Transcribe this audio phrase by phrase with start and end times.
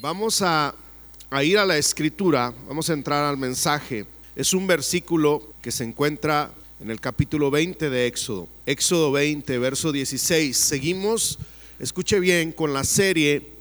[0.00, 0.74] Vamos a,
[1.42, 4.06] ir a la escritura, vamos a entrar al mensaje.
[4.34, 6.50] Es un versículo que se encuentra
[6.80, 8.48] en el capítulo 20 de Éxodo.
[8.64, 10.56] Éxodo 20, verso 16.
[10.56, 11.38] Seguimos,
[11.78, 13.52] escuche bien, con la serie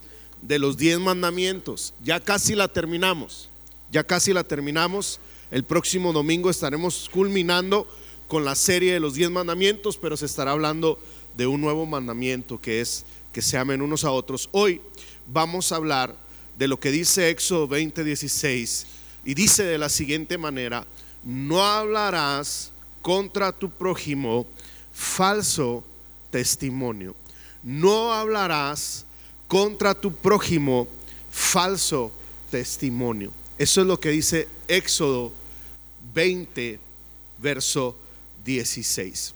[0.41, 1.93] de los 10 mandamientos.
[2.03, 3.49] Ya casi la terminamos,
[3.91, 5.19] ya casi la terminamos.
[5.51, 7.87] El próximo domingo estaremos culminando
[8.29, 10.99] con la serie de los 10 mandamientos, pero se estará hablando
[11.35, 14.47] de un nuevo mandamiento que es que se amen unos a otros.
[14.51, 14.81] Hoy
[15.27, 16.26] vamos a hablar
[16.57, 18.85] de lo que dice Éxodo 20:16
[19.23, 20.85] y dice de la siguiente manera,
[21.23, 24.47] no hablarás contra tu prójimo
[24.91, 25.83] falso
[26.31, 27.15] testimonio.
[27.63, 29.05] No hablarás
[29.47, 30.87] contra tu prójimo
[31.31, 32.11] falso
[32.49, 33.31] testimonio.
[33.57, 35.31] Eso es lo que dice Éxodo
[36.13, 36.79] 20,
[37.37, 37.95] verso
[38.45, 39.33] 16.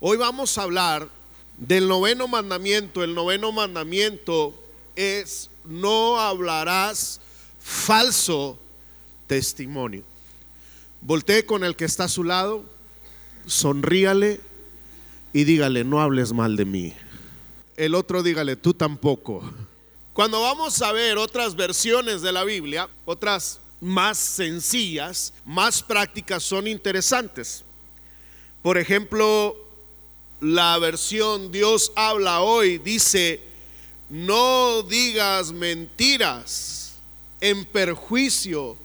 [0.00, 1.08] Hoy vamos a hablar
[1.56, 3.02] del noveno mandamiento.
[3.02, 4.54] El noveno mandamiento
[4.94, 7.20] es no hablarás
[7.60, 8.58] falso
[9.26, 10.02] testimonio.
[11.00, 12.64] Voltee con el que está a su lado,
[13.46, 14.40] sonríale
[15.32, 16.94] y dígale, no hables mal de mí.
[17.76, 19.42] El otro dígale, tú tampoco.
[20.12, 26.66] Cuando vamos a ver otras versiones de la Biblia, otras más sencillas, más prácticas, son
[26.66, 27.64] interesantes.
[28.62, 29.56] Por ejemplo,
[30.40, 33.47] la versión Dios habla hoy dice,
[34.08, 36.92] no digas mentiras
[37.40, 38.76] en perjuicio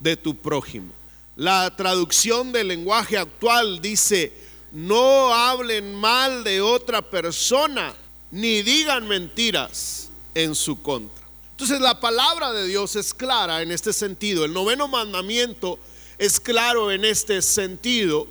[0.00, 0.92] de tu prójimo.
[1.36, 4.32] La traducción del lenguaje actual dice,
[4.72, 7.94] no hablen mal de otra persona,
[8.30, 11.24] ni digan mentiras en su contra.
[11.52, 14.44] Entonces la palabra de Dios es clara en este sentido.
[14.44, 15.78] El noveno mandamiento
[16.18, 18.26] es claro en este sentido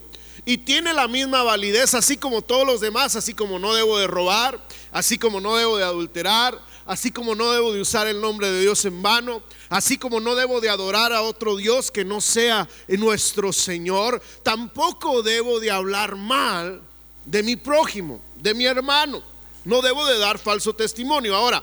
[0.46, 4.08] y tiene la misma validez así como todos los demás, así como no debo de
[4.08, 4.65] robar,
[4.96, 8.62] así como no debo de adulterar, así como no debo de usar el nombre de
[8.62, 12.66] Dios en vano, así como no debo de adorar a otro Dios que no sea
[12.88, 16.82] nuestro Señor, tampoco debo de hablar mal
[17.26, 19.22] de mi prójimo, de mi hermano.
[19.66, 21.36] No debo de dar falso testimonio.
[21.36, 21.62] Ahora,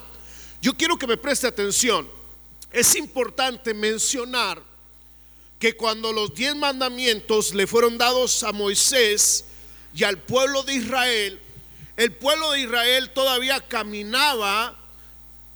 [0.61, 2.07] yo quiero que me preste atención.
[2.71, 4.61] Es importante mencionar
[5.57, 9.45] que cuando los diez mandamientos le fueron dados a Moisés
[9.95, 11.39] y al pueblo de Israel,
[11.95, 14.75] el pueblo de Israel todavía caminaba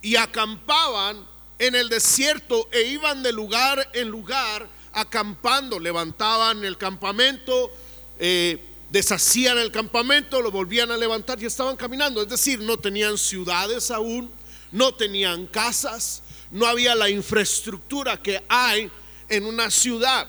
[0.01, 1.25] y acampaban
[1.59, 7.71] en el desierto e iban de lugar en lugar acampando, levantaban el campamento,
[8.19, 12.21] eh, deshacían el campamento, lo volvían a levantar y estaban caminando.
[12.21, 14.31] Es decir, no tenían ciudades aún,
[14.71, 16.21] no tenían casas,
[16.51, 18.91] no había la infraestructura que hay
[19.29, 20.27] en una ciudad,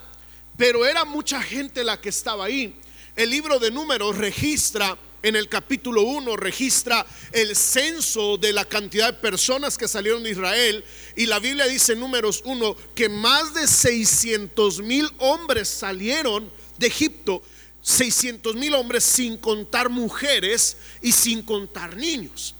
[0.57, 2.75] pero era mucha gente la que estaba ahí.
[3.15, 9.13] El libro de números registra en el capítulo 1 registra el censo de la cantidad
[9.13, 10.85] de personas que salieron de Israel
[11.17, 16.87] y la Biblia dice en números 1 que más de 600 mil hombres salieron de
[16.87, 17.43] Egipto,
[17.83, 22.55] 600 mil hombres sin contar mujeres y sin contar niños.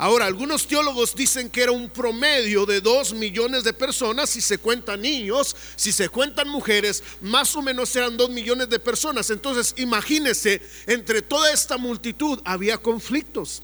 [0.00, 4.58] Ahora, algunos teólogos dicen que era un promedio de dos millones de personas, si se
[4.58, 9.28] cuentan niños, si se cuentan mujeres, más o menos eran dos millones de personas.
[9.30, 13.60] Entonces, imagínense, entre toda esta multitud había conflictos,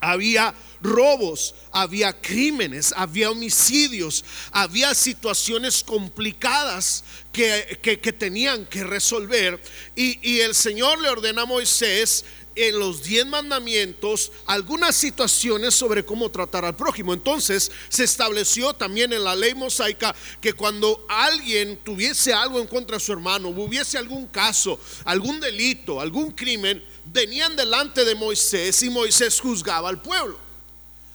[0.00, 7.78] había robos, había crímenes, había homicidios, había situaciones complicadas que,
[8.18, 9.58] tenían que resolver.
[9.96, 12.26] Y, y el Señor le ordena a Moisés
[12.56, 17.12] en los diez mandamientos algunas situaciones sobre cómo tratar al prójimo.
[17.12, 22.96] Entonces se estableció también en la ley mosaica que cuando alguien tuviese algo en contra
[22.96, 28.90] de su hermano, hubiese algún caso, algún delito, algún crimen, venían delante de Moisés y
[28.90, 30.38] Moisés juzgaba al pueblo.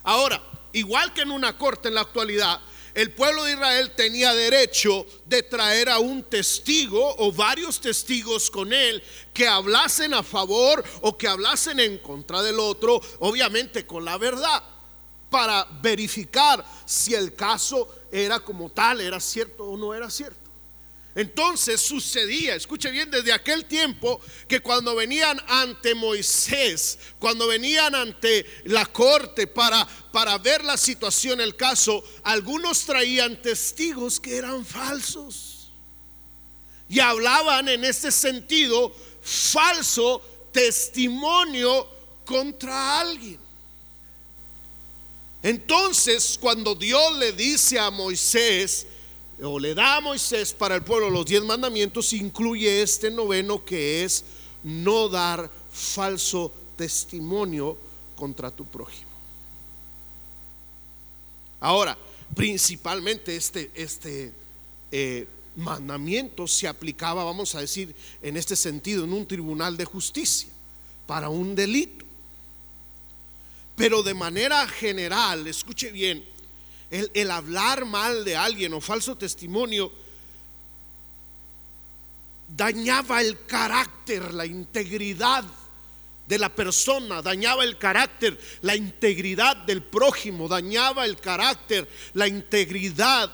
[0.04, 0.42] Ahora,
[0.74, 2.60] igual que en una corte en la actualidad,
[3.00, 8.74] el pueblo de Israel tenía derecho de traer a un testigo o varios testigos con
[8.74, 9.02] él
[9.34, 14.62] que hablasen a favor o que hablasen en contra del otro, obviamente con la verdad,
[15.30, 20.49] para verificar si el caso era como tal, era cierto o no era cierto.
[21.20, 28.46] Entonces sucedía, escuche bien, desde aquel tiempo que cuando venían ante Moisés, cuando venían ante
[28.64, 35.74] la corte para, para ver la situación, el caso, algunos traían testigos que eran falsos.
[36.88, 40.22] Y hablaban en ese sentido falso
[40.54, 41.86] testimonio
[42.24, 43.42] contra alguien.
[45.44, 48.88] Entonces, cuando Dios le dice a Moisés,
[49.42, 54.04] o le da a Moisés para el pueblo los diez mandamientos, incluye este noveno que
[54.04, 54.26] es
[54.64, 57.78] no dar falso testimonio
[58.16, 59.10] contra tu prójimo.
[61.60, 61.98] Ahora,
[62.36, 64.34] principalmente este, este
[64.92, 70.50] eh, mandamiento se aplicaba, vamos a decir, en este sentido, en un tribunal de justicia,
[71.06, 72.06] para un delito.
[73.76, 76.26] Pero de manera general, escuche bien,
[76.92, 79.92] el, hablar mal de alguien o falso testimonio
[82.56, 85.44] dañaba el carácter, la integridad
[86.28, 93.32] de la persona, dañaba el carácter, la integridad del prójimo, dañaba el carácter, la integridad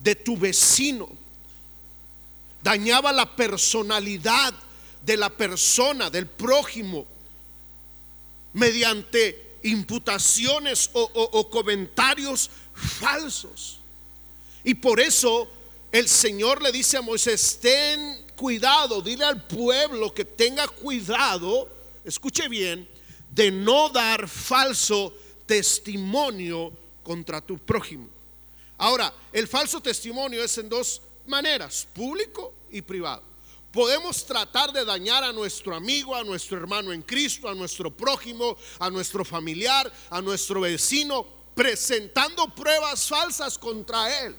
[0.00, 1.08] de tu vecino,
[2.62, 4.54] dañaba la personalidad
[5.04, 7.06] de la persona, del prójimo,
[8.52, 13.80] mediante imputaciones o, comentarios falsos.
[14.64, 15.48] Y por eso
[15.90, 21.68] el Señor le dice a Moisés, ten cuidado, dile al pueblo que tenga cuidado,
[22.04, 22.88] escuche bien,
[23.30, 25.12] de no dar falso
[25.46, 26.72] testimonio
[27.02, 28.08] contra tu prójimo.
[28.76, 33.22] Ahora, el falso testimonio es en dos maneras, público y privado.
[33.72, 38.56] Podemos tratar de dañar a nuestro amigo, a nuestro hermano en Cristo, a nuestro prójimo,
[38.78, 41.26] a nuestro familiar, a nuestro vecino,
[41.58, 44.36] presentando pruebas falsas contra él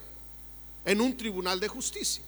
[0.85, 2.23] en un tribunal de justicia.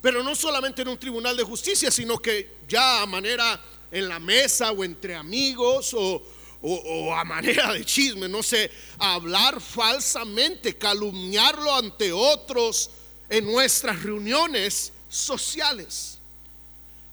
[0.00, 4.18] Pero no solamente en un tribunal de justicia, sino que ya a manera en la
[4.18, 6.22] mesa o entre amigos o,
[6.62, 12.88] o, a manera de chisme, no sé, hablar falsamente, calumniarlo ante otros
[13.28, 16.18] en nuestras reuniones sociales.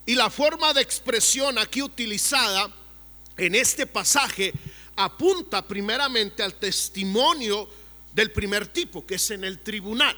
[0.05, 2.73] Y la forma de expresión aquí utilizada
[3.35, 4.53] en este pasaje
[4.97, 7.69] apunta primeramente al testimonio
[8.13, 10.17] del primer tipo, que es en el tribunal.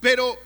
[0.00, 0.38] Pero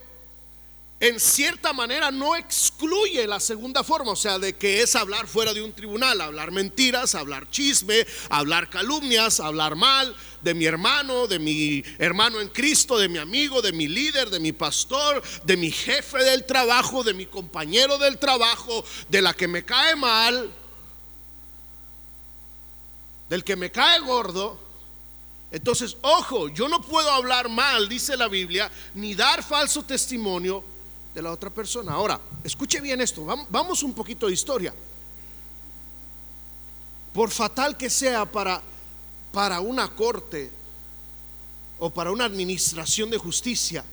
[0.99, 5.53] en cierta manera no excluye la segunda forma, o sea, de que es hablar fuera
[5.53, 11.39] de un tribunal, hablar mentiras, hablar chisme, hablar calumnias, hablar mal de mi hermano, de
[11.39, 15.71] mi hermano en Cristo, de mi amigo, de mi líder, de mi pastor, de mi
[15.71, 20.53] jefe del trabajo, de mi compañero del trabajo, de la que me cae mal,
[23.33, 24.59] del que me cae gordo.
[25.51, 30.63] Entonces, ojo, yo no puedo hablar mal, dice la Biblia, ni dar falso testimonio
[31.15, 31.93] de la otra persona.
[31.93, 34.71] Ahora, escuche bien esto, vamos un poquito de historia.
[37.11, 38.61] Por fatal que sea para,
[39.31, 40.51] para una corte
[41.79, 43.83] o para una administración de justicia,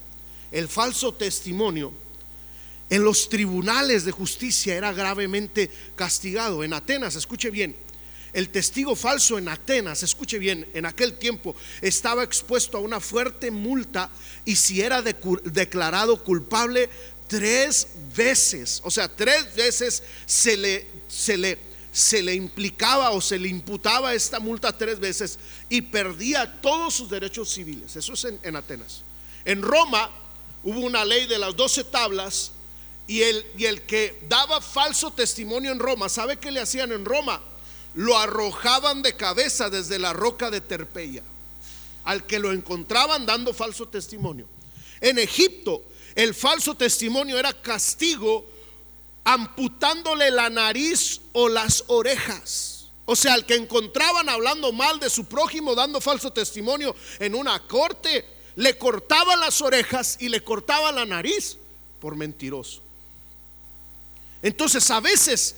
[0.52, 1.94] el falso testimonio
[2.90, 6.62] en los tribunales de justicia era gravemente castigado.
[6.62, 7.74] En Atenas, escuche bien,
[8.32, 13.50] el testigo falso en Atenas, escuche bien, en aquel tiempo estaba expuesto a una fuerte
[13.50, 14.10] multa
[14.44, 16.88] y si era declarado culpable
[17.26, 21.58] tres veces, o sea, tres veces se le, se le,
[21.92, 25.38] se le implicaba o se le imputaba esta multa tres veces
[25.68, 27.94] y perdía todos sus derechos civiles.
[27.96, 29.02] Eso es en, Atenas.
[29.44, 30.10] En Roma
[30.62, 32.52] hubo una ley de las doce tablas
[33.06, 37.04] y el, y el que daba falso testimonio en Roma, ¿sabe qué le hacían en
[37.04, 37.40] Roma?
[37.94, 41.22] Lo arrojaban de cabeza desde la roca de Terpeya
[42.04, 44.46] al que lo encontraban dando falso testimonio.
[45.00, 45.82] En Egipto,
[46.14, 48.46] el falso testimonio era castigo
[49.24, 52.90] amputándole la nariz o las orejas.
[53.04, 57.66] O sea, al que encontraban hablando mal de su prójimo, dando falso testimonio en una
[57.66, 58.24] corte,
[58.56, 61.56] le cortaban las orejas y le cortaban la nariz
[62.00, 62.82] por mentiroso.
[64.42, 65.56] Entonces, a veces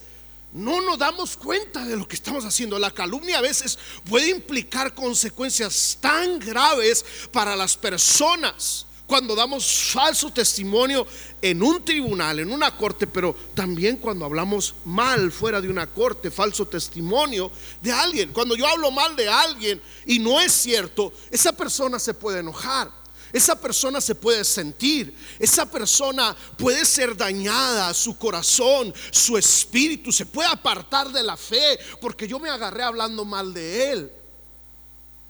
[0.53, 2.79] no nos damos cuenta de lo que estamos haciendo.
[2.79, 3.79] La calumnia a veces
[4.09, 11.07] puede implicar consecuencias tan graves para las personas cuando damos falso testimonio
[11.43, 16.31] en un tribunal, en una corte, pero también cuando hablamos mal fuera de una corte,
[16.31, 17.51] falso testimonio
[17.83, 18.33] de alguien.
[18.33, 23.02] Cuando yo hablo mal de alguien y no es cierto, esa persona se puede enojar.
[23.33, 30.27] Esa persona se puede sentir, esa persona puede ser dañada, su corazón, su espíritu, se
[30.27, 34.13] puede apartar de la fe porque yo me agarré hablando mal de él.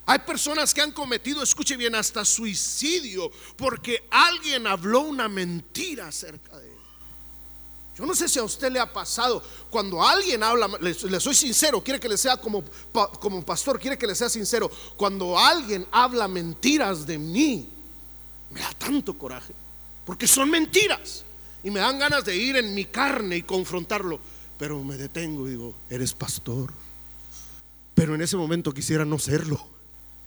[0.04, 6.58] Hay personas que han cometido, escuche bien, hasta suicidio porque alguien habló una mentira acerca
[6.58, 6.72] de él.
[7.96, 11.84] Yo no sé si a usted le ha pasado cuando alguien habla, le, soy sincero,
[11.84, 12.64] quiere que le sea como,
[13.20, 14.70] como pastor, quiere que le sea sincero.
[14.96, 17.71] Cuando alguien habla mentiras de mí,
[18.52, 19.54] me da tanto coraje,
[20.04, 21.24] porque son mentiras.
[21.64, 24.18] Y me dan ganas de ir en mi carne y confrontarlo.
[24.58, 26.72] Pero me detengo y digo, eres pastor.
[27.94, 29.64] Pero en ese momento quisiera no serlo.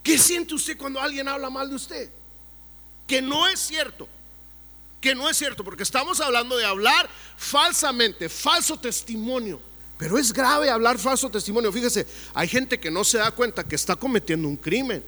[0.02, 2.10] ¿Qué siente usted cuando alguien habla mal de usted?
[3.06, 4.08] Que no es cierto.
[5.02, 9.60] Que no es cierto, porque estamos hablando de hablar falsamente, falso testimonio.
[9.98, 11.72] Pero es grave hablar falso testimonio.
[11.72, 15.04] Fíjese, hay gente que no se da cuenta que está cometiendo un crimen.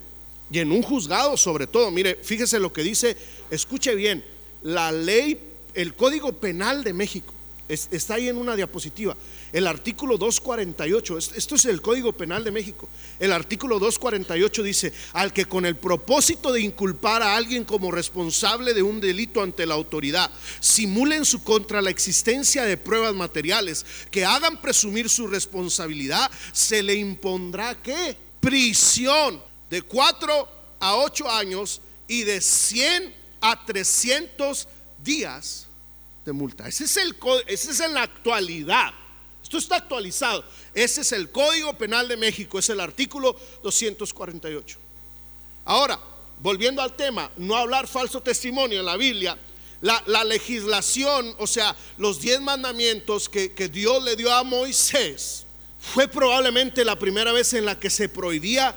[0.49, 3.17] Y en un juzgado sobre todo, mire, fíjese lo que dice,
[3.51, 4.23] escuche bien,
[4.61, 5.39] la ley,
[5.73, 7.33] el Código Penal de México,
[7.69, 9.15] está ahí en una diapositiva.
[9.51, 12.87] El artículo 248, esto es el Código Penal de México.
[13.19, 18.73] El artículo 248 dice, al que con el propósito de inculpar a alguien como responsable
[18.73, 23.85] de un delito ante la autoridad, simule en su contra la existencia de pruebas materiales
[24.11, 28.17] que hagan presumir su responsabilidad, se le impondrá qué?
[28.39, 34.67] Prisión de 4 a 8 años y de 100 a 300
[35.03, 35.67] días
[36.25, 36.67] de multa.
[36.67, 37.15] Ese es, el,
[37.47, 38.93] ese es en la actualidad.
[39.41, 40.43] Esto está actualizado.
[40.73, 44.77] Ese es el Código Penal de México, es el artículo 248.
[45.65, 45.99] Ahora,
[46.39, 49.37] volviendo al tema, no hablar falso testimonio en la Biblia,
[49.81, 55.45] la, legislación, o sea, los diez mandamientos que, que Dios le dio a Moisés,
[55.79, 58.75] fue probablemente la primera vez en la que se prohibía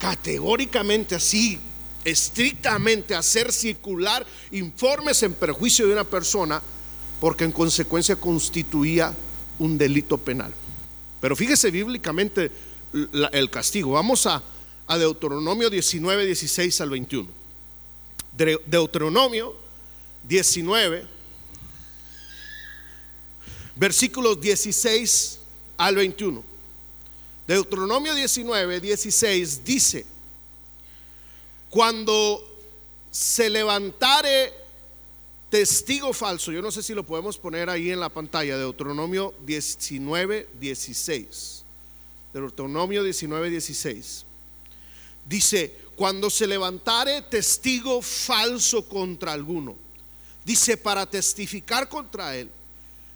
[0.00, 1.60] categóricamente así,
[2.04, 6.62] estrictamente hacer circular informes en perjuicio de una persona,
[7.20, 9.14] porque en consecuencia constituía
[9.58, 10.52] un delito penal.
[11.20, 12.50] Pero fíjese bíblicamente
[13.32, 13.92] el castigo.
[13.92, 14.42] Vamos a,
[14.88, 17.28] Deuteronomio 19, 16 al 21.
[18.66, 19.54] Deuteronomio
[20.26, 21.06] 19,
[23.76, 25.38] versículos 16
[25.76, 26.49] al 21.
[27.50, 30.06] Deuteronomio 19, 16 dice,
[31.68, 32.46] cuando
[33.10, 34.54] se levantare
[35.48, 40.48] testigo falso, yo no sé si lo podemos poner ahí en la pantalla, Deuteronomio 19,
[40.60, 41.64] 16.
[42.32, 44.24] Deuteronomio 19, 16.
[45.26, 49.74] Dice, cuando se levantare testigo falso contra alguno,
[50.44, 52.48] dice, para testificar contra él,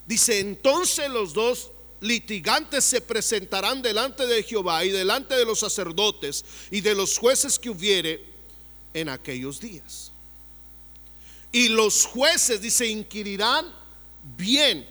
[0.09, 1.71] dice, entonces los dos
[2.04, 7.58] litigantes se presentarán delante de Jehová y delante de los sacerdotes y de los jueces
[7.58, 8.23] que hubiere
[8.92, 10.12] en aquellos días.
[11.50, 13.73] Y los jueces, dice, inquirirán
[14.37, 14.87] bien.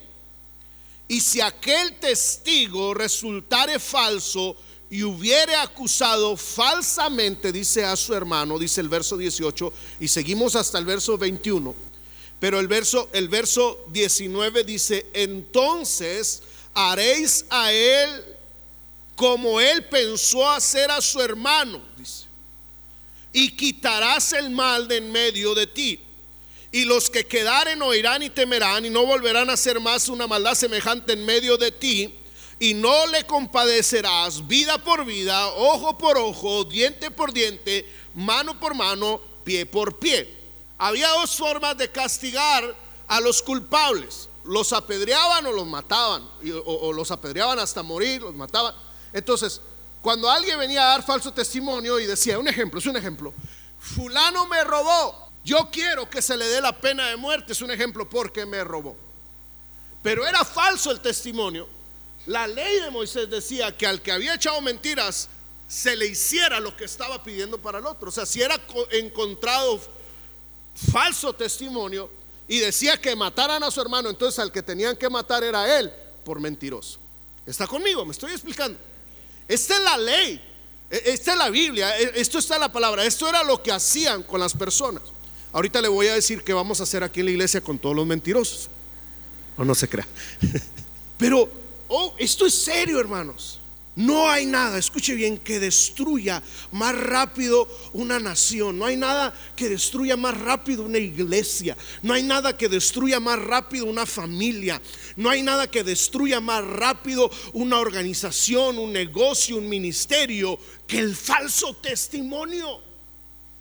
[1.08, 4.56] Y si aquel testigo resultare falso
[4.90, 10.80] y hubiere acusado falsamente, dice a su hermano, dice el verso 18, y seguimos hasta
[10.80, 11.76] el verso 21.
[12.40, 16.42] Pero el verso, el verso 19 dice, entonces
[16.74, 18.26] haréis a él
[19.16, 22.26] como él pensó hacer a su hermano, dice,
[23.32, 26.00] y quitarás el mal de en medio de ti
[26.74, 30.56] y los que quedaren oirán y temerán y no volverán a hacer más una maldad
[30.56, 32.16] semejante en medio de ti.
[32.60, 38.74] Y no le compadecerás vida por vida, ojo por ojo, diente por diente, mano por
[38.74, 40.34] mano, pie por pie.
[40.80, 42.76] Había dos formas de castigar
[43.08, 44.28] a los culpables.
[44.46, 46.24] Los apedreaban o los mataban,
[46.66, 48.76] o, o los apedreaban hasta morir, los mataban.
[49.14, 49.62] Entonces,
[50.02, 53.34] cuando alguien venía a dar falso testimonio y decía, un ejemplo, es un ejemplo,
[53.80, 57.72] fulano me robó, yo quiero que se le dé la pena de muerte, es un
[57.72, 58.96] ejemplo, porque me robó.
[60.02, 61.68] Pero era falso el testimonio.
[62.26, 65.30] La ley de Moisés decía que al que había echado mentiras
[65.68, 68.10] se le hiciera lo que estaba pidiendo para el otro.
[68.10, 68.60] O sea, si era
[68.92, 69.80] encontrado
[70.92, 72.10] falso testimonio
[72.48, 75.92] y decía que mataran a su hermano, entonces al que tenían que matar era él
[76.24, 77.00] por mentiroso.
[77.46, 78.06] ¿Está conmigo?
[78.06, 78.78] Me estoy explicando.
[79.48, 80.42] Esta es la ley.
[80.90, 81.98] E, esta es la Biblia.
[82.00, 83.06] E, esto está la palabra.
[83.06, 85.04] Esto era lo que hacían con las personas.
[85.52, 87.96] Ahorita le voy a decir qué vamos a hacer aquí en la iglesia con todos
[87.96, 88.70] los mentirosos.
[89.58, 90.08] O no se crea.
[91.18, 91.50] Pero,
[91.88, 93.60] oh, esto es serio, hermanos.
[93.96, 98.80] No hay nada, escuche bien, que destruya más rápido una nación.
[98.80, 101.78] No hay nada que destruya más rápido una iglesia.
[102.02, 104.82] No hay nada que destruya más rápido una familia.
[105.16, 110.58] No hay nada que destruya más rápido una organización, un negocio, un ministerio
[110.88, 112.82] que el falso testimonio.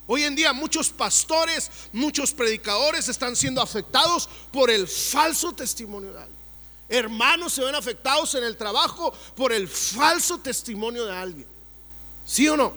[0.06, 6.22] Hoy en día muchos pastores, muchos predicadores están siendo afectados por el falso testimonio de
[6.22, 6.41] alguien.
[6.92, 11.48] Hermanos se ven afectados en el trabajo por el falso testimonio de alguien.
[12.26, 12.74] ¿Sí o no?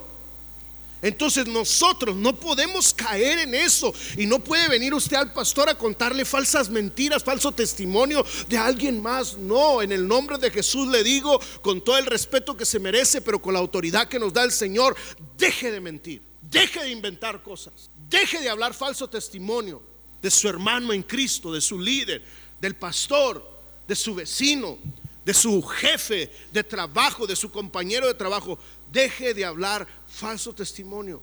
[1.02, 5.78] Entonces nosotros no podemos caer en eso y no puede venir usted al pastor a
[5.78, 9.38] contarle falsas mentiras, falso testimonio de alguien más.
[9.38, 13.20] No, en el nombre de Jesús le digo con todo el respeto que se merece,
[13.20, 14.96] pero con la autoridad que nos da el Señor,
[15.38, 19.84] deje de mentir, deje de inventar cosas, deje de hablar falso testimonio
[20.22, 22.24] de su hermano en Cristo, de su líder,
[22.62, 23.55] del pastor,
[23.88, 24.78] de su vecino,
[25.26, 28.58] de su jefe de trabajo, de su compañero de trabajo.
[28.92, 31.22] Deje de hablar falso testimonio.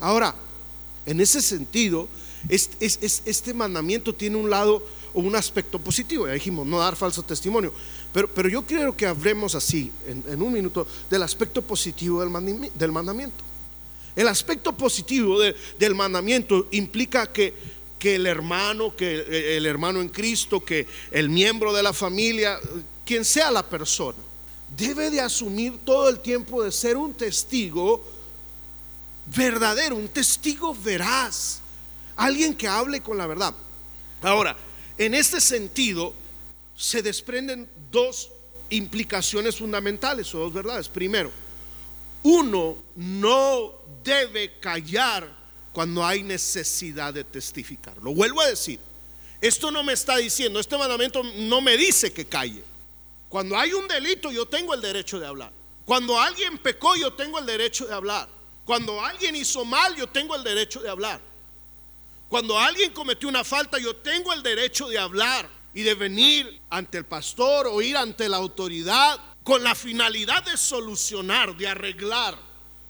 [0.00, 0.34] Ahora,
[1.04, 2.08] en ese sentido,
[2.48, 6.26] este, mandamiento tiene un lado o un aspecto positivo.
[6.26, 7.72] Ya dijimos, no dar falso testimonio.
[8.12, 13.44] Pero, pero yo quiero que hablemos así, en, un minuto, del aspecto positivo del mandamiento.
[14.18, 15.38] El aspecto positivo
[15.78, 17.54] del mandamiento implica que,
[17.98, 22.58] que el hermano, que el hermano en Cristo, que el miembro de la familia,
[23.04, 24.18] quien sea la persona,
[24.76, 28.02] debe de asumir todo el tiempo de ser un testigo
[29.26, 31.60] verdadero, un testigo veraz,
[32.16, 33.54] alguien que hable con la verdad.
[34.22, 34.56] Ahora,
[34.96, 36.14] en este sentido,
[36.76, 38.30] se desprenden dos
[38.70, 40.88] implicaciones fundamentales o dos verdades.
[40.88, 41.30] Primero,
[42.22, 43.72] uno no
[44.04, 45.37] debe callar
[45.72, 47.96] cuando hay necesidad de testificar.
[47.98, 48.80] Lo vuelvo a decir.
[49.40, 52.64] Esto no me está diciendo, este mandamiento no me dice que calle.
[53.28, 55.52] Cuando hay un delito yo tengo el derecho de hablar.
[55.84, 58.28] Cuando alguien pecó yo tengo el derecho de hablar.
[58.64, 61.20] Cuando alguien hizo mal yo tengo el derecho de hablar.
[62.28, 66.98] Cuando alguien cometió una falta yo tengo el derecho de hablar y de venir ante
[66.98, 72.36] el pastor o ir ante la autoridad con la finalidad de solucionar, de arreglar,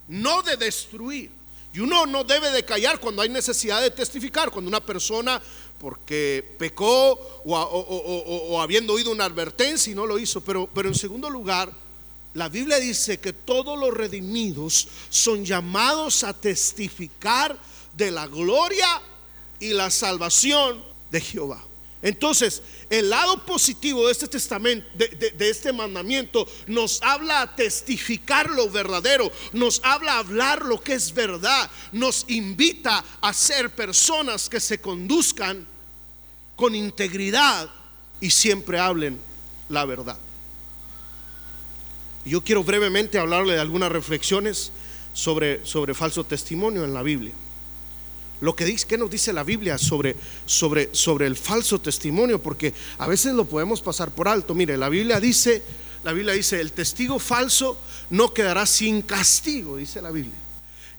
[0.07, 1.38] no de destruir.
[1.73, 5.41] Y uno no debe de callar cuando hay necesidad de testificar, cuando una persona
[5.79, 10.41] porque pecó o, habiendo oído una advertencia y no lo hizo.
[10.41, 11.71] Pero, pero en segundo lugar,
[12.33, 17.57] la Biblia dice que todos los redimidos son llamados a testificar
[17.95, 19.01] de la gloria
[19.59, 21.63] y la salvación de Jehová.
[22.01, 28.69] Entonces, el lado positivo de este testamento, de, este mandamiento, nos habla a testificar lo
[28.69, 34.59] verdadero, nos habla a hablar lo que es verdad, nos invita a ser personas que
[34.59, 35.67] se conduzcan
[36.55, 37.69] con integridad
[38.19, 39.19] y siempre hablen
[39.69, 40.17] la verdad.
[42.25, 44.71] Yo quiero brevemente hablarle de algunas reflexiones
[45.13, 47.33] sobre, sobre falso testimonio en la Biblia
[48.41, 52.41] lo que dice, ¿qué nos dice la Biblia sobre, sobre, sobre el falso testimonio?
[52.41, 54.53] Porque a veces lo podemos pasar por alto.
[54.53, 55.61] Mire, la Biblia dice,
[56.03, 57.77] la Biblia dice, el testigo falso
[58.09, 60.35] no quedará sin castigo, dice la Biblia.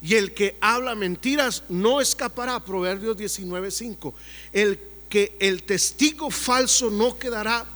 [0.03, 4.14] Y el que habla mentiras no escapará, Proverbios 19:5.
[4.53, 7.66] El que el testigo falso no quedará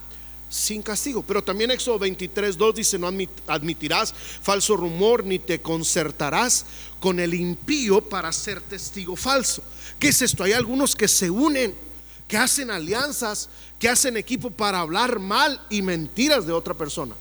[0.55, 1.23] sin castigo.
[1.27, 3.11] Pero también Éxodo 23, 2 dice, no
[3.49, 6.65] admitirás falso rumor ni te concertarás
[7.01, 9.63] con el impío para ser testigo falso.
[9.99, 10.45] ¿Qué es esto?
[10.45, 11.75] Hay algunos que se unen,
[12.29, 17.15] que hacen alianzas, que hacen equipo para hablar mal y mentiras de otra persona.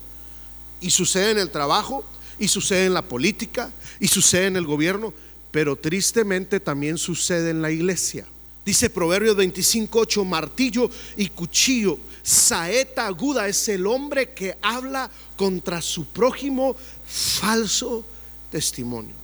[0.80, 2.04] Y sucede en el trabajo,
[2.38, 5.12] y sucede en la política, y sucede en el gobierno,
[5.50, 8.26] pero tristemente también sucede en la iglesia.
[8.64, 16.06] Dice Proverbios 25:8, martillo y cuchillo, saeta aguda es el hombre que habla contra su
[16.06, 16.74] prójimo
[17.06, 18.04] falso
[18.50, 19.14] testimonio.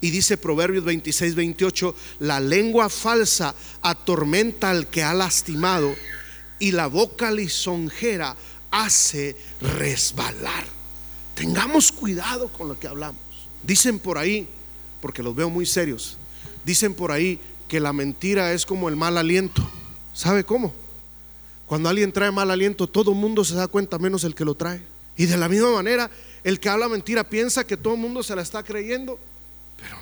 [0.00, 5.94] Y dice Proverbios 26, 28, la lengua falsa atormenta al que ha lastimado
[6.58, 8.36] y la boca lisonjera
[8.70, 10.66] hace resbalar.
[11.34, 13.20] Tengamos cuidado con lo que hablamos.
[13.62, 14.48] Dicen por ahí,
[15.00, 16.18] porque los veo muy serios,
[16.64, 19.68] dicen por ahí que la mentira es como el mal aliento.
[20.12, 20.72] ¿Sabe cómo?
[21.66, 24.54] Cuando alguien trae mal aliento, todo el mundo se da cuenta menos el que lo
[24.54, 24.80] trae.
[25.16, 26.10] Y de la misma manera,
[26.44, 29.18] el que habla mentira piensa que todo el mundo se la está creyendo,
[29.76, 29.96] pero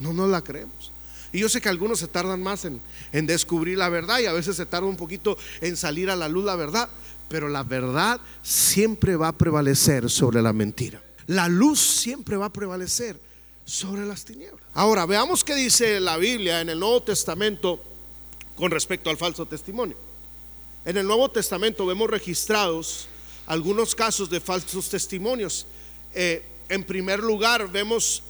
[0.00, 0.92] no, no nos la creemos.
[1.32, 2.80] Y yo sé que algunos se tardan más en,
[3.12, 6.28] en descubrir la verdad y a veces se tarda un poquito en salir a la
[6.28, 6.88] luz la verdad,
[7.28, 11.02] pero la verdad siempre va a prevalecer sobre la mentira.
[11.26, 13.20] La luz siempre va a prevalecer
[13.68, 14.62] sobre las tinieblas.
[14.72, 17.78] Ahora, veamos qué dice la Biblia en el Nuevo Testamento
[18.56, 19.96] con respecto al falso testimonio.
[20.86, 23.08] En el Nuevo Testamento vemos registrados
[23.46, 25.66] algunos casos de falsos testimonios.
[26.14, 28.22] Eh, en primer lugar, vemos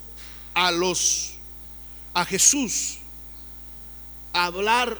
[0.54, 2.98] a Jesús
[4.32, 4.98] hablar,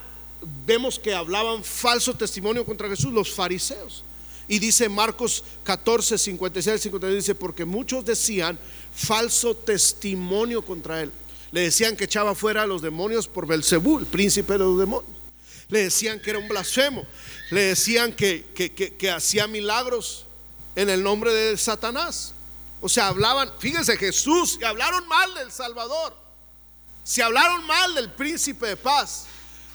[0.65, 4.05] vemos que hablaban falso testimonio contra Jesús los fariseos.
[4.47, 8.57] Y dice Marcos 14, 56, 56, dice, porque muchos decían
[8.93, 11.11] falso testimonio contra él.
[11.51, 15.19] Le decían que echaba fuera a los demonios por Belcebú, el príncipe de los demonios.
[15.69, 17.05] Le decían que era un blasfemo.
[17.51, 18.45] Le decían que,
[18.97, 20.25] que, hacía milagros
[20.75, 22.33] en el nombre de Satanás.
[22.81, 26.15] O sea, hablaban, fíjense, Jesús, y hablaron mal del Salvador.
[27.03, 29.25] Se hablaron mal del príncipe de paz.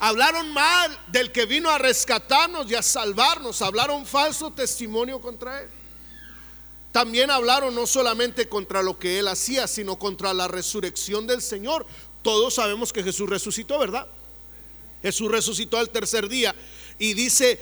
[0.01, 3.63] Hablaron mal del que vino a rescatarnos y a salvarnos.
[3.63, 5.71] Hablaron falso testimonio contra él.
[6.95, 11.85] También hablaron no solamente contra lo que él hacía, sino contra la resurrección del Señor.
[12.23, 14.07] Todos sabemos que Jesús resucitó, ¿verdad?
[15.03, 16.55] Jesús resucitó al tercer día.
[17.01, 17.59] Y dice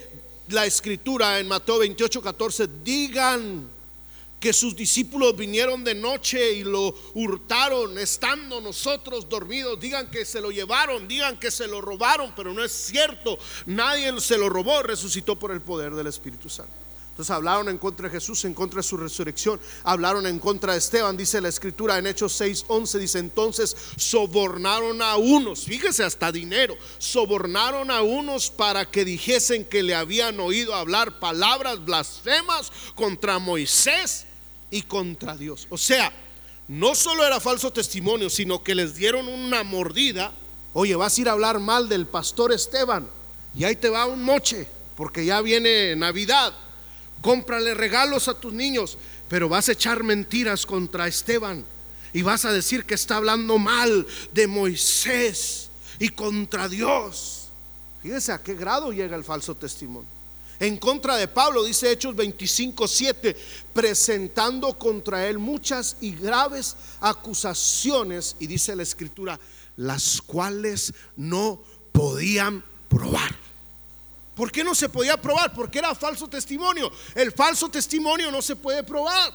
[0.49, 3.71] la escritura en Mateo 28, 14, digan
[4.39, 9.81] que sus discípulos vinieron de noche y lo hurtaron estando nosotros dormidos.
[9.81, 13.39] Digan que se lo llevaron, digan que se lo robaron, pero no es cierto.
[13.65, 16.82] Nadie se lo robó, resucitó por el poder del Espíritu Santo.
[17.31, 19.61] Hablaron en contra de Jesús, en contra de su resurrección.
[19.85, 25.03] Hablaron en contra de Esteban, dice la escritura en Hechos 6, 11, dice entonces sobornaron
[25.03, 30.75] a unos, fíjese hasta dinero, sobornaron a unos para que dijesen que le habían oído
[30.75, 34.27] hablar palabras blasfemas contra Moisés
[34.71, 35.67] y contra Dios.
[35.71, 36.13] O sea,
[36.69, 40.33] no solo era falso testimonio, sino que les dieron una mordida.
[40.73, 43.09] Oye, vas a ir a hablar mal del pastor Esteban
[43.55, 46.55] y ahí te va un moche, porque ya viene Navidad
[47.23, 51.65] cómprale regalos a tus niños, pero vas a echar mentiras contra Esteban
[52.13, 57.49] y vas a decir que está hablando mal de Moisés y contra Dios.
[58.03, 60.11] Fíjese a qué grado llega el falso testimonio.
[60.59, 63.37] En contra de Pablo, dice Hechos 25, 7,
[63.73, 69.41] presentando contra él muchas y graves acusaciones, y dice la escritura,
[69.77, 73.42] las cuales no podían probar.
[74.35, 75.53] ¿Por qué no se podía probar?
[75.53, 76.91] Porque era falso testimonio.
[77.15, 79.33] El falso testimonio no se puede probar.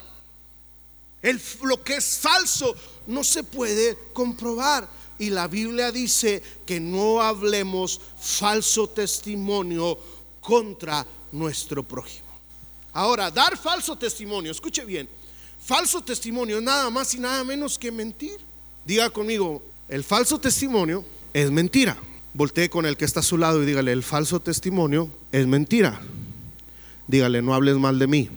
[1.22, 2.74] El, lo que es falso
[3.06, 4.88] no se puede comprobar.
[5.18, 9.98] Y la Biblia dice que no hablemos falso testimonio
[10.40, 12.28] contra nuestro prójimo.
[12.92, 15.08] Ahora, dar falso testimonio, escuche bien,
[15.60, 18.40] falso testimonio nada más y nada menos que mentir.
[18.84, 21.96] Diga conmigo, el falso testimonio es mentira
[22.38, 26.00] voltee con el que está a su lado y dígale, el falso testimonio es mentira.
[27.08, 28.30] Dígale, no hables mal de mí.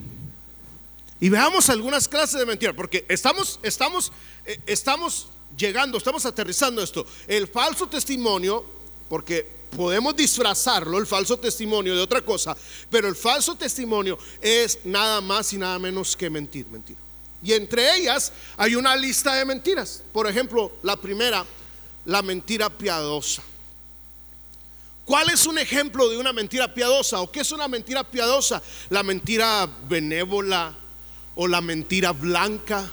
[1.20, 4.12] Y veamos algunas clases de mentira, porque estamos, estamos,
[4.44, 7.06] eh, estamos llegando, estamos aterrizando esto.
[7.28, 8.66] El falso testimonio,
[9.08, 12.58] porque podemos disfrazarlo, el falso testimonio de otra cosa,
[12.90, 17.00] pero el falso testimonio es nada más y nada menos que mentir, mentira.
[17.44, 20.02] Y entre ellas hay una lista de mentiras.
[20.12, 21.46] Por ejemplo, la primera,
[22.06, 23.44] la mentira piadosa.
[25.06, 27.22] ¿Cuál es un ejemplo de una mentira piadosa?
[27.22, 28.62] ¿O qué es una mentira piadosa?
[28.90, 30.76] La mentira benévola
[31.36, 32.90] o la mentira blanca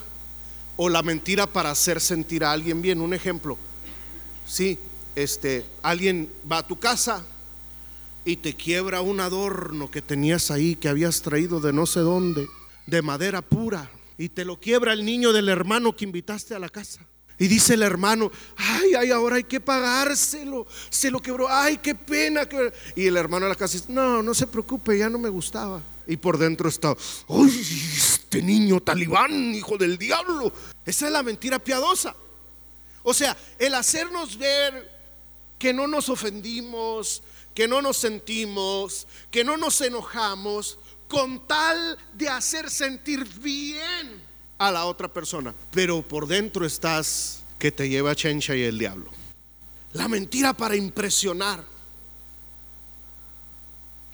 [0.76, 3.00] o la mentira para hacer sentir a alguien bien.
[3.00, 3.58] Un ejemplo.
[4.46, 4.78] Sí,
[5.14, 7.24] este, alguien va a tu casa
[8.24, 12.46] y te quiebra un adorno que tenías ahí, que habías traído de no sé dónde,
[12.86, 16.68] de madera pura, y te lo quiebra el niño del hermano que invitaste a la
[16.68, 17.06] casa.
[17.38, 20.66] Y dice el hermano, ay, ay, ahora hay que pagárselo.
[20.90, 22.48] Se lo quebró, ay, qué pena.
[22.96, 25.80] Y el hermano de la casa dice, no, no se preocupe, ya no me gustaba.
[26.08, 26.96] Y por dentro está,
[27.28, 30.52] ay, este niño talibán, hijo del diablo.
[30.84, 32.16] Esa es la mentira piadosa.
[33.04, 34.98] O sea, el hacernos ver
[35.58, 37.22] que no nos ofendimos,
[37.54, 44.27] que no nos sentimos, que no nos enojamos, con tal de hacer sentir bien
[44.58, 49.10] a la otra persona, pero por dentro estás que te lleva Chencha y el diablo.
[49.92, 51.64] La mentira para impresionar.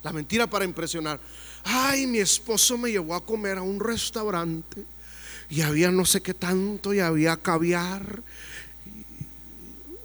[0.03, 1.19] La mentira para impresionar.
[1.65, 4.85] Ay, mi esposo me llevó a comer a un restaurante
[5.49, 8.23] y había no sé qué tanto y había caviar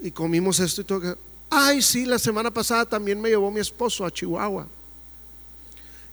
[0.01, 1.17] y, comimos esto y todo.
[1.49, 4.67] Ay, sí, la semana pasada también me llevó mi esposo a Chihuahua.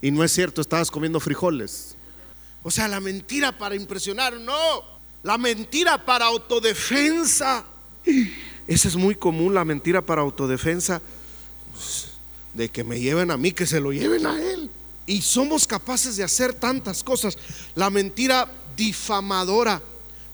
[0.01, 1.95] Y no es cierto, estabas comiendo frijoles.
[2.67, 4.83] O sea, la mentira para impresionar, no.
[5.23, 7.63] La mentira para autodefensa.
[8.67, 11.01] Esa es muy común, la mentira para autodefensa.
[12.53, 14.69] De que me lleven a mí, que se lo lleven a él.
[15.05, 17.37] Y somos capaces de hacer tantas cosas.
[17.73, 19.81] La mentira difamadora.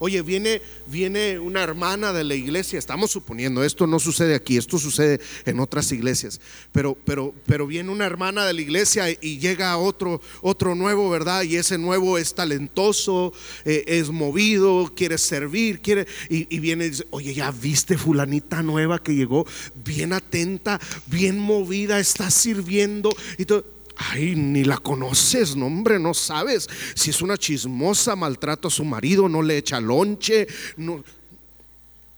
[0.04, 4.78] Oye, viene, viene una hermana de la iglesia, estamos suponiendo, esto no sucede aquí, esto
[4.78, 6.42] sucede en otras iglesias,
[6.74, 11.44] pero, pero, pero viene una hermana de la iglesia y llega otro, otro nuevo, ¿verdad?
[11.44, 13.32] Y ese nuevo es talentoso,
[13.64, 18.62] eh, es movido, quiere servir, quiere, y, y viene y dice, oye, ya viste fulanita
[18.62, 19.48] nueva que llegó,
[19.86, 26.14] bien atenta, bien movida, está sirviendo y todo Ay, ni la conoces, no hombre, no
[26.14, 31.04] sabes si es una chismosa, maltrata a su marido, no le echa lonche, no.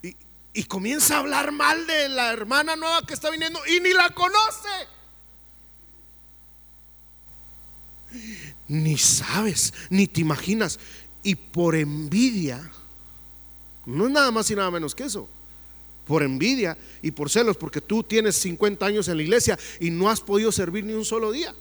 [0.02, 0.16] Y,
[0.54, 4.10] y comienza a hablar mal de la hermana nueva que está viniendo y ni la
[4.12, 4.70] conoce.
[8.68, 10.80] Ni sabes, ni te imaginas.
[11.24, 12.72] y por envidia,
[13.86, 15.28] no es nada más y nada menos que eso,
[16.06, 20.10] por envidia y por celos, porque tú tienes 50 años en la iglesia y no
[20.10, 21.54] has podido servir ni un solo día.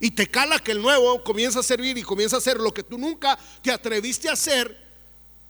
[0.00, 2.82] Y te cala que el nuevo comienza a servir y comienza a hacer lo que
[2.82, 4.88] tú nunca te atreviste a hacer.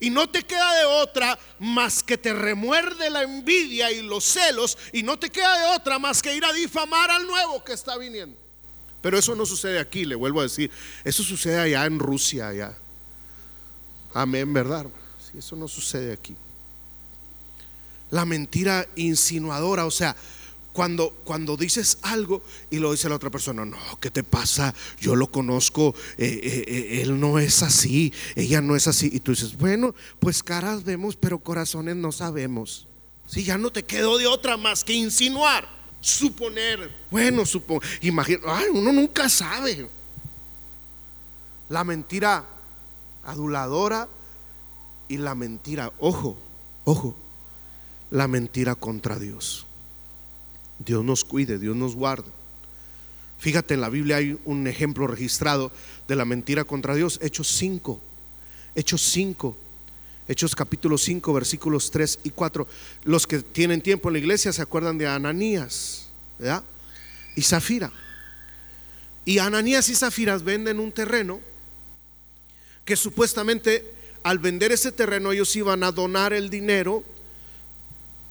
[0.00, 4.76] Y no te queda de otra más que te remuerde la envidia y los celos.
[4.92, 7.96] Y no te queda de otra más que ir a difamar al nuevo que está
[7.96, 8.36] viniendo.
[9.00, 10.70] Pero eso no sucede aquí, le vuelvo a decir.
[11.04, 12.76] Eso sucede allá en Rusia, allá.
[14.12, 14.86] Amén, ¿verdad?
[15.30, 16.36] Si eso no sucede aquí
[18.10, 20.14] la mentira insinuadora, o sea,
[20.72, 24.74] cuando, cuando dices algo y lo dice la otra persona, no, ¿qué te pasa?
[25.00, 29.10] Yo lo conozco, eh, eh, eh, él no es así, ella no es así.
[29.12, 32.86] Y tú dices, bueno, pues caras vemos, pero corazones no sabemos.
[33.26, 35.68] Si ya no te quedó de otra más que insinuar,
[36.00, 39.88] suponer, bueno, suponer, imagina, ay, uno nunca sabe.
[41.68, 42.44] La mentira
[43.24, 44.08] aduladora
[45.08, 46.36] y la mentira, ojo,
[46.84, 47.16] ojo,
[48.10, 49.66] la mentira contra Dios.
[50.84, 52.30] Dios nos cuide, Dios nos guarde.
[53.38, 55.70] Fíjate, en la Biblia hay un ejemplo registrado
[56.08, 58.00] de la mentira contra Dios, Hechos 5,
[58.74, 59.56] Hechos 5,
[60.28, 62.66] Hechos capítulo 5, versículos 3 y 4.
[63.04, 66.62] Los que tienen tiempo en la iglesia se acuerdan de Ananías ¿verdad?
[67.36, 67.92] y Zafira.
[69.24, 71.40] Y Ananías y Zafiras venden un terreno
[72.84, 77.04] que supuestamente al vender ese terreno ellos iban a donar el dinero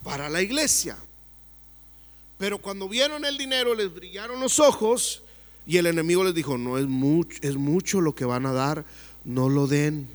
[0.03, 0.97] para la iglesia.
[2.39, 5.21] Pero cuando vieron el dinero les brillaron los ojos
[5.67, 8.85] y el enemigo les dijo, no es mucho, es mucho lo que van a dar,
[9.25, 10.07] no lo den.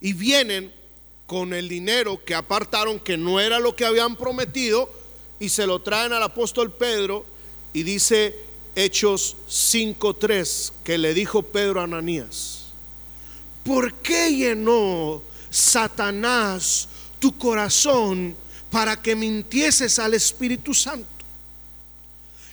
[0.00, 0.74] Y vienen
[1.26, 4.90] con el dinero que apartaron, que no era lo que habían prometido,
[5.38, 7.24] y se lo traen al apóstol Pedro
[7.72, 8.34] y dice
[8.74, 12.64] Hechos 5.3, que le dijo Pedro a Ananías,
[13.62, 16.88] ¿por qué llenó Satanás
[17.20, 18.34] tu corazón
[18.70, 21.08] para que mintieses al Espíritu Santo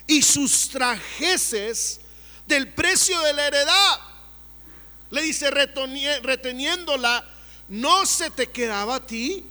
[0.08, 2.00] y sustrajeses
[2.48, 4.00] del precio de la heredad.
[5.12, 7.26] Le dice, reteniéndola,
[7.70, 9.44] no se te quedaba a ti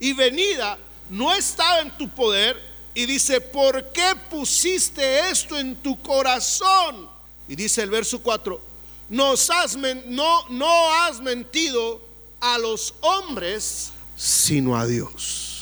[0.00, 0.78] y venida
[1.10, 2.74] no estaba en tu poder.
[2.94, 7.08] Y dice, ¿por qué pusiste esto en tu corazón?
[7.48, 8.60] Y dice el verso 4,
[9.08, 12.00] no, has no, no has mentido
[12.40, 15.53] a los hombres, sino a Dios.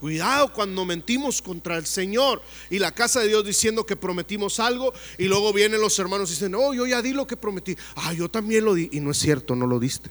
[0.00, 4.92] Cuidado cuando mentimos contra el Señor y la casa de Dios diciendo que prometimos algo
[5.18, 7.76] y luego vienen los hermanos y dicen, oh, yo ya di lo que prometí.
[7.96, 8.88] Ah, yo también lo di.
[8.92, 10.10] Y no es cierto, no lo diste.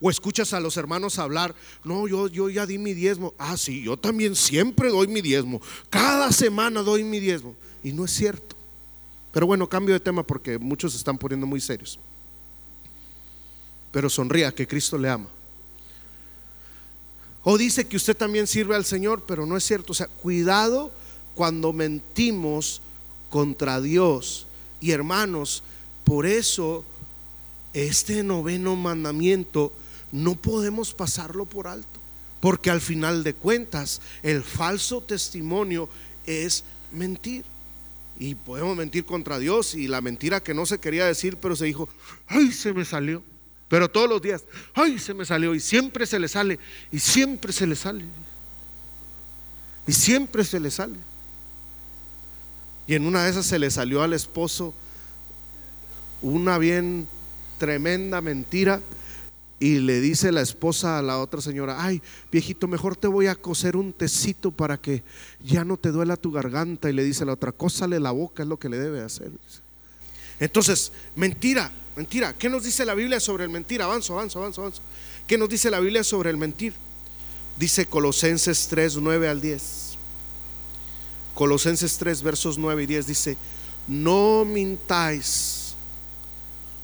[0.00, 3.34] O escuchas a los hermanos hablar, no, yo, yo ya di mi diezmo.
[3.38, 5.60] Ah, sí, yo también siempre doy mi diezmo.
[5.90, 7.56] Cada semana doy mi diezmo.
[7.82, 8.56] Y no es cierto.
[9.32, 11.98] Pero bueno, cambio de tema porque muchos se están poniendo muy serios
[13.94, 15.28] pero sonría que Cristo le ama.
[17.44, 19.92] O dice que usted también sirve al Señor, pero no es cierto.
[19.92, 20.90] O sea, cuidado
[21.34, 22.80] cuando mentimos
[23.28, 24.46] contra Dios.
[24.80, 25.62] Y hermanos,
[26.04, 26.84] por eso
[27.74, 29.72] este noveno mandamiento
[30.10, 32.00] no podemos pasarlo por alto.
[32.40, 35.88] Porque al final de cuentas, el falso testimonio
[36.24, 37.44] es mentir.
[38.18, 41.64] Y podemos mentir contra Dios y la mentira que no se quería decir, pero se
[41.66, 41.88] dijo,
[42.26, 43.22] ay, se me salió.
[43.74, 46.60] Pero todos los días, ay, se me salió y siempre se le sale
[46.92, 48.04] y siempre se le sale.
[49.84, 50.94] Y siempre se le sale.
[52.86, 54.72] Y en una de esas se le salió al esposo
[56.22, 57.08] una bien
[57.58, 58.80] tremenda mentira
[59.58, 63.34] y le dice la esposa a la otra señora, ay, viejito, mejor te voy a
[63.34, 65.02] coser un tecito para que
[65.42, 66.88] ya no te duela tu garganta.
[66.88, 69.32] Y le dice la otra, cósale la boca, es lo que le debe hacer.
[70.38, 72.34] Entonces, mentira, Mentira.
[72.34, 73.80] ¿Qué nos dice la Biblia sobre el mentir?
[73.80, 74.82] Avanzo, avanzo, avanzo, avanzo.
[75.26, 76.74] ¿Qué nos dice la Biblia sobre el mentir?
[77.58, 79.96] Dice Colosenses 3, 9 al 10.
[81.34, 83.36] Colosenses 3, versos 9 y 10 dice,
[83.88, 85.74] no mintáis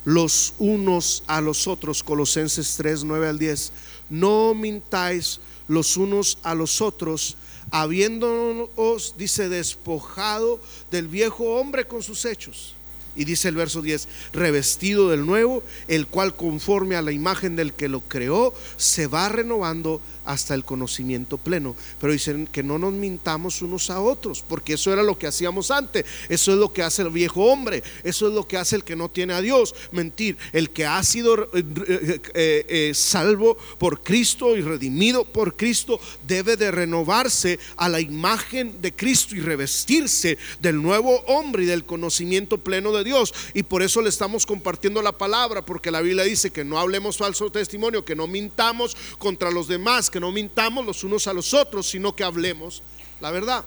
[0.05, 2.03] los unos a los otros.
[2.03, 3.73] Colosenses 3, 9 al 10.
[4.11, 7.37] No mintáis los unos a los otros,
[7.71, 12.75] habiéndonos, dice, despojado del viejo hombre con sus hechos
[13.21, 17.75] y dice el verso 10, revestido del nuevo, el cual conforme a la imagen del
[17.75, 20.01] que lo creó, se va renovando
[20.33, 21.77] hasta el conocimiento pleno.
[22.01, 25.71] Pero dicen que no nos mintamos unos a otros, porque eso era lo que hacíamos
[25.71, 26.05] antes.
[26.29, 27.83] Eso es lo que hace el viejo hombre.
[28.05, 29.75] Eso es lo que hace el que no tiene a Dios.
[29.93, 30.37] Mentir.
[30.53, 32.21] El que ha sido eh, eh,
[32.69, 38.93] eh, salvo por Cristo y redimido por Cristo debe de renovarse a la imagen de
[38.93, 44.03] Cristo y revestirse del nuevo hombre y del conocimiento pleno de Dios y por eso
[44.03, 48.17] le estamos compartiendo la palabra, porque la Biblia dice que no hablemos falso testimonio, que
[48.17, 52.23] no mintamos contra los demás, que no mintamos los unos a los otros, sino que
[52.23, 52.83] hablemos
[53.21, 53.65] la verdad.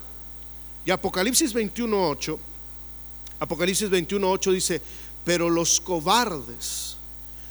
[0.86, 2.38] Y Apocalipsis 21.8,
[3.40, 4.82] Apocalipsis 21.8 dice,
[5.24, 6.96] pero los cobardes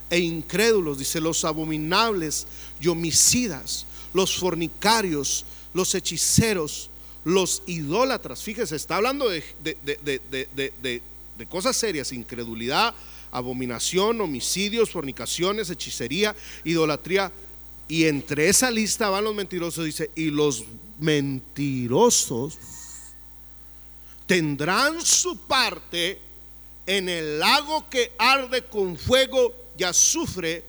[0.09, 2.45] e incrédulos, dice, los abominables
[2.79, 6.89] y homicidas, los fornicarios, los hechiceros,
[7.25, 11.01] los idólatras, fíjese, está hablando de, de,
[11.49, 12.93] cosas serias, incredulidad,
[13.31, 17.31] abominación, homicidios, fornicaciones, hechicería, idolatría.
[17.87, 20.65] Y entre esa lista van los mentirosos, dice, y los
[20.99, 22.57] mentirosos
[24.25, 26.19] tendrán su parte
[26.85, 30.63] en el lago que arde con fuego y azufre,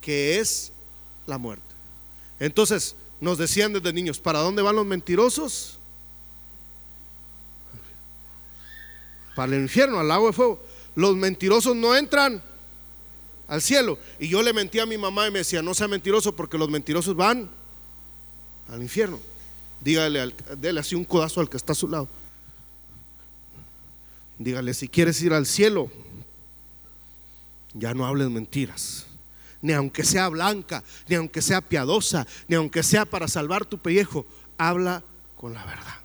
[0.00, 0.72] que es
[1.26, 1.64] la muerte.
[2.38, 5.78] Entonces, nos decían desde niños, ¿para dónde van los mentirosos?
[9.34, 10.62] Para el infierno, al lago de fuego.
[10.94, 12.42] Los mentirosos no entran
[13.50, 13.98] al cielo.
[14.18, 16.70] Y yo le mentí a mi mamá y me decía, no sea mentiroso porque los
[16.70, 17.50] mentirosos van
[18.68, 19.18] al infierno.
[19.80, 22.08] Dígale, déle así un codazo al que está a su lado.
[24.38, 25.90] Dígale, si quieres ir al cielo,
[27.74, 29.06] ya no hables mentiras.
[29.60, 34.24] Ni aunque sea blanca, ni aunque sea piadosa, ni aunque sea para salvar tu pellejo,
[34.56, 35.02] habla
[35.36, 35.96] con la verdad.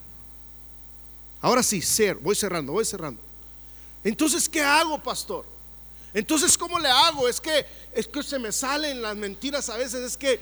[1.41, 3.21] Ahora sí, ser, voy cerrando, voy cerrando.
[4.03, 5.54] Entonces, ¿qué hago, pastor?
[6.15, 7.27] Entonces, ¿cómo le hago?
[7.27, 10.39] Es que es que se me salen las mentiras a veces, es que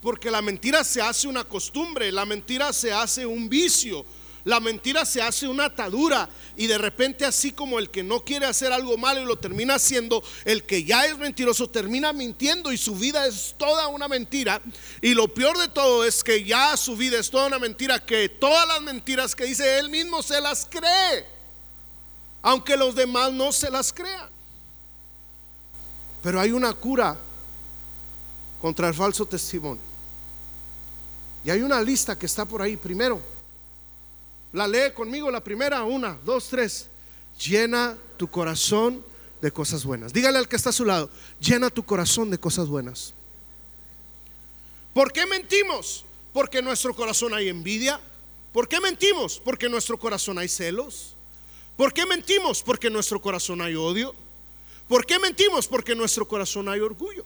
[0.00, 4.06] porque la mentira se hace una costumbre, la mentira se hace un vicio,
[4.44, 8.46] la mentira se hace una atadura y de repente así como el que no quiere
[8.46, 12.78] hacer algo malo y lo termina haciendo, el que ya es mentiroso termina mintiendo y
[12.78, 14.62] su vida es toda una mentira.
[15.02, 18.28] Y lo peor de todo es que ya su vida es toda una mentira, que
[18.28, 21.26] todas las mentiras que dice él mismo se las cree,
[22.40, 24.35] aunque los demás no se las crean.
[26.26, 27.16] Pero hay una cura
[28.60, 29.80] contra el falso testimonio.
[31.44, 32.76] Y hay una lista que está por ahí.
[32.76, 33.20] Primero,
[34.52, 36.88] la lee conmigo la primera, una, dos, tres.
[37.38, 39.04] Llena tu corazón
[39.40, 40.12] de cosas buenas.
[40.12, 43.14] Dígale al que está a su lado, llena tu corazón de cosas buenas.
[44.92, 46.04] ¿Por qué mentimos?
[46.32, 48.00] Porque en nuestro corazón hay envidia.
[48.52, 49.40] ¿Por qué mentimos?
[49.44, 51.14] Porque en nuestro corazón hay celos.
[51.76, 52.64] ¿Por qué mentimos?
[52.64, 54.12] Porque en nuestro corazón hay odio.
[54.88, 55.66] ¿Por qué mentimos?
[55.66, 57.24] Porque en nuestro corazón hay orgullo.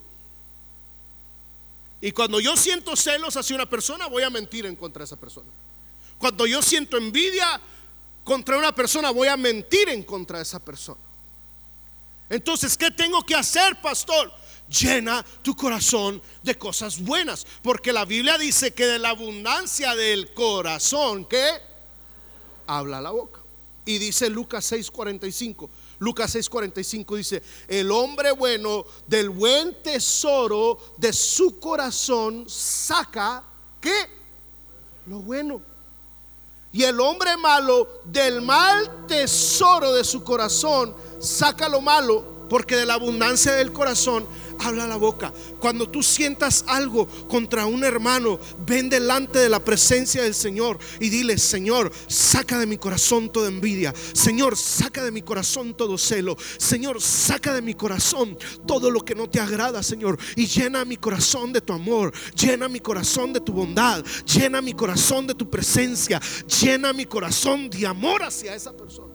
[2.01, 5.17] Y cuando yo siento celos hacia una persona, voy a mentir en contra de esa
[5.17, 5.51] persona.
[6.19, 7.61] Cuando yo siento envidia
[8.25, 11.01] contra una persona, voy a mentir en contra de esa persona.
[12.31, 14.33] Entonces, ¿qué tengo que hacer, pastor?
[14.69, 20.33] Llena tu corazón de cosas buenas, porque la Biblia dice que de la abundancia del
[20.33, 21.51] corazón, ¿qué?
[22.67, 23.41] Habla la boca.
[23.85, 25.69] Y dice Lucas 6:45,
[26.01, 33.45] Lucas 6:45 dice, el hombre bueno del buen tesoro de su corazón saca,
[33.81, 34.09] ¿qué?
[35.07, 35.63] Lo bueno.
[36.73, 42.87] Y el hombre malo del mal tesoro de su corazón saca lo malo, porque de
[42.87, 44.27] la abundancia del corazón
[44.61, 45.33] habla la boca.
[45.59, 51.09] Cuando tú sientas algo contra un hermano, ven delante de la presencia del Señor y
[51.09, 53.95] dile, Señor, saca de mi corazón toda envidia.
[54.13, 56.37] Señor, saca de mi corazón todo celo.
[56.59, 60.19] Señor, saca de mi corazón todo lo que no te agrada, Señor.
[60.37, 62.13] Y llena mi corazón de tu amor.
[62.35, 64.05] Llena mi corazón de tu bondad.
[64.25, 66.21] Llena mi corazón de tu presencia.
[66.63, 69.15] Llena mi corazón de amor hacia esa persona.